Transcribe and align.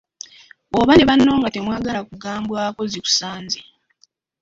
Bw'oba 0.69 0.93
ne 0.95 1.03
banno 1.09 1.31
nga 1.39 1.49
temwagala 1.55 1.99
kugambwako 2.09 2.81
zikusanze. 2.91 3.59